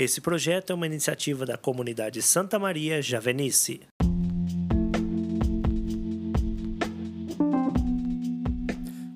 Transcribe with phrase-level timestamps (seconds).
[0.00, 3.82] Esse projeto é uma iniciativa da comunidade Santa Maria Javenice.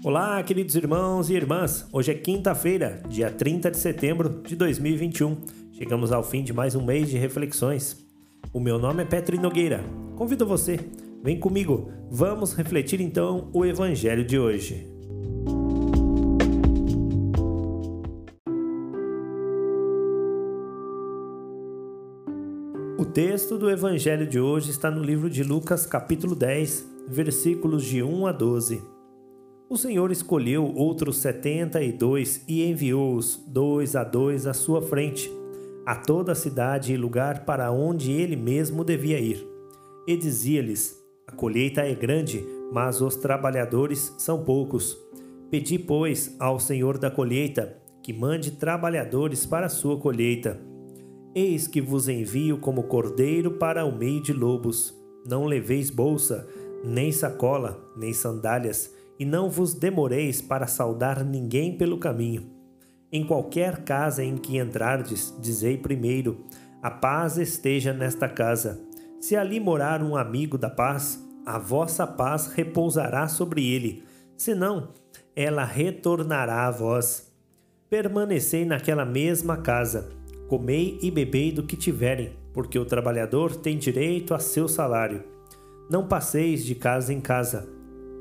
[0.05, 1.89] Olá, queridos irmãos e irmãs.
[1.91, 5.39] Hoje é quinta-feira, dia 30 de setembro de 2021.
[5.73, 8.07] Chegamos ao fim de mais um mês de reflexões.
[8.53, 9.83] O meu nome é Petri Nogueira.
[10.17, 10.79] Convido você,
[11.23, 11.91] vem comigo.
[12.11, 14.94] Vamos refletir então o evangelho de hoje.
[22.97, 28.05] O texto do evangelho de hoje está no livro de Lucas, capítulo 10, versículos de
[28.05, 28.81] 1 a 12.
[29.69, 35.29] O Senhor escolheu outros setenta e dois e enviou-os dois a dois à sua frente,
[35.85, 39.45] a toda cidade e lugar para onde ele mesmo devia ir.
[40.07, 44.97] E dizia-lhes: A colheita é grande, mas os trabalhadores são poucos.
[45.51, 50.74] Pedi, pois, ao Senhor da colheita que mande trabalhadores para a sua colheita.
[51.35, 54.95] Eis que vos envio como cordeiro para o meio de lobos.
[55.29, 56.47] Não leveis bolsa,
[56.85, 62.49] nem sacola, nem sandálias, e não vos demoreis para saudar ninguém pelo caminho.
[63.11, 66.45] Em qualquer casa em que entrardes, dizei primeiro:
[66.81, 68.81] A paz esteja nesta casa.
[69.21, 74.05] Se ali morar um amigo da paz, a vossa paz repousará sobre ele,
[74.37, 74.91] senão
[75.35, 77.33] ela retornará a vós.
[77.91, 84.35] Permanecei naquela mesma casa Comei e bebei do que tiverem, porque o trabalhador tem direito
[84.35, 85.25] a seu salário.
[85.91, 87.69] Não passeis de casa em casa.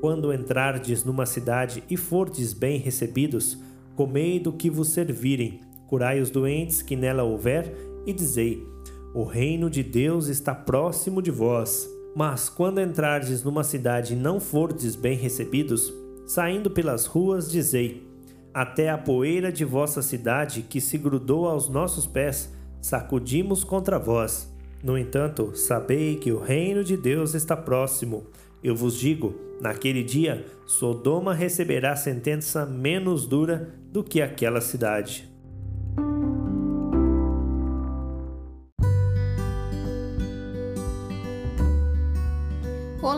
[0.00, 3.58] Quando entrardes numa cidade e fordes bem recebidos,
[3.94, 7.74] comei do que vos servirem, curai os doentes que nela houver,
[8.06, 8.66] e dizei:
[9.14, 11.88] O reino de Deus está próximo de vós.
[12.16, 15.92] Mas quando entrardes numa cidade e não fordes bem recebidos,
[16.26, 18.06] saindo pelas ruas, dizei:
[18.54, 24.48] até a poeira de vossa cidade que se grudou aos nossos pés, sacudimos contra vós.
[24.82, 28.24] No entanto, sabei que o reino de Deus está próximo.
[28.62, 35.33] Eu vos digo: naquele dia, Sodoma receberá sentença menos dura do que aquela cidade.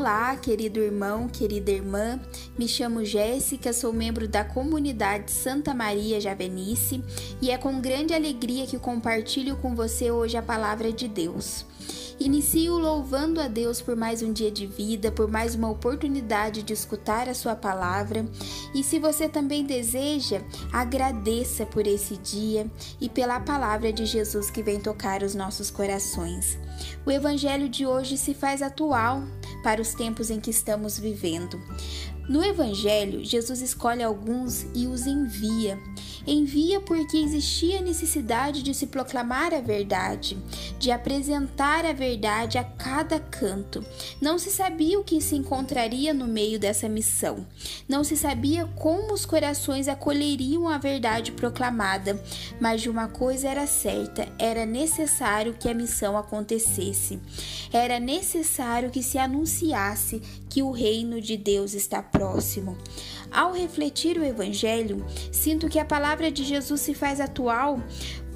[0.06, 2.21] Olá, querido irmão, querida irmã.
[2.56, 7.03] Me chamo Jéssica, sou membro da comunidade Santa Maria Javenice
[7.43, 11.67] e é com grande alegria que compartilho com você hoje a palavra de Deus.
[12.19, 16.72] Inicio louvando a Deus por mais um dia de vida, por mais uma oportunidade de
[16.72, 18.27] escutar a Sua palavra.
[18.75, 20.41] E se você também deseja,
[20.72, 22.66] agradeça por esse dia
[22.99, 26.59] e pela palavra de Jesus que vem tocar os nossos corações.
[27.05, 29.22] O Evangelho de hoje se faz atual
[29.62, 31.60] para os tempos em que estamos vivendo.
[32.28, 35.78] No Evangelho, Jesus escolhe alguns e os envia.
[36.26, 40.37] Envia porque existia necessidade de se proclamar a verdade,
[40.78, 43.84] de apresentar a verdade a cada canto.
[44.20, 47.47] Não se sabia o que se encontraria no meio dessa missão.
[47.88, 52.20] Não se sabia como os corações acolheriam a verdade proclamada,
[52.60, 57.20] mas de uma coisa era certa: era necessário que a missão acontecesse.
[57.72, 62.76] Era necessário que se anunciasse que o reino de Deus está próximo.
[63.31, 67.81] Ao refletir o Evangelho, sinto que a palavra de Jesus se faz atual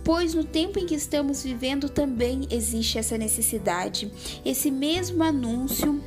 [0.04, 4.10] pois no tempo em que estamos vivendo também existe essa necessidade.
[4.44, 6.02] Esse mesmo anúncio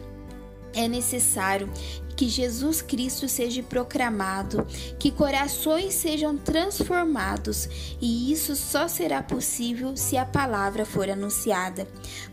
[0.73, 1.69] é necessário
[2.15, 4.65] que Jesus Cristo seja proclamado,
[4.99, 7.69] que corações sejam transformados,
[8.01, 11.87] e isso só será possível se a palavra for anunciada.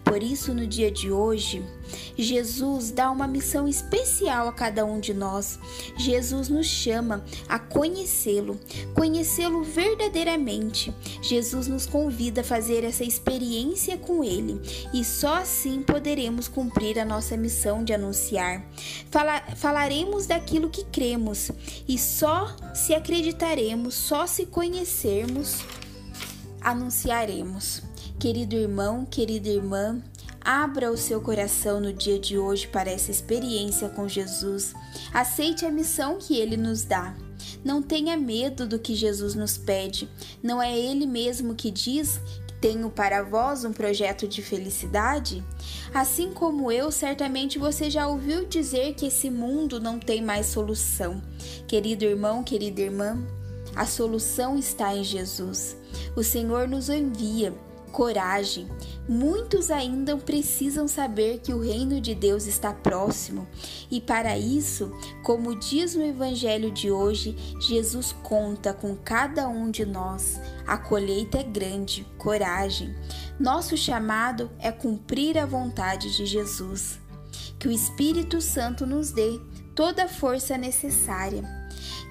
[0.04, 1.64] Por isso, no dia de hoje,
[2.16, 5.58] Jesus dá uma missão especial a cada um de nós.
[5.96, 8.58] Jesus nos chama a conhecê-lo,
[8.94, 10.92] conhecê-lo verdadeiramente.
[11.22, 14.60] Jesus nos convida a fazer essa experiência com ele
[14.92, 18.64] e só assim poderemos cumprir a nossa missão de anunciar.
[19.10, 21.52] Fala, falaremos daquilo que cremos
[21.86, 25.60] e só se acreditaremos, só se conhecermos,
[26.60, 27.80] anunciaremos.
[28.18, 30.02] Querido irmão, querida irmã,
[30.42, 34.74] Abra o seu coração no dia de hoje para essa experiência com Jesus.
[35.12, 37.14] Aceite a missão que ele nos dá.
[37.62, 40.08] Não tenha medo do que Jesus nos pede.
[40.42, 42.18] Não é ele mesmo que diz
[42.60, 45.42] tenho para vós um projeto de felicidade?
[45.94, 51.22] Assim como eu, certamente você já ouviu dizer que esse mundo não tem mais solução.
[51.66, 53.18] Querido irmão, querida irmã,
[53.74, 55.76] a solução está em Jesus.
[56.14, 57.54] O Senhor nos envia
[57.90, 58.68] coragem.
[59.08, 63.46] Muitos ainda precisam saber que o reino de Deus está próximo,
[63.90, 64.92] e para isso,
[65.22, 70.40] como diz no evangelho de hoje, Jesus conta com cada um de nós.
[70.66, 72.94] A colheita é grande, coragem.
[73.38, 76.98] Nosso chamado é cumprir a vontade de Jesus.
[77.58, 79.38] Que o Espírito Santo nos dê
[79.74, 81.59] toda a força necessária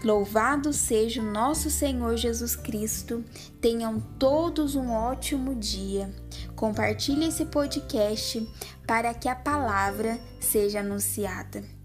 [0.04, 3.24] Louvado seja o nosso Senhor Jesus Cristo.
[3.60, 6.10] Tenham todos um ótimo dia.
[6.56, 8.48] Compartilhe esse podcast
[8.88, 11.79] para que a palavra seja anunciada.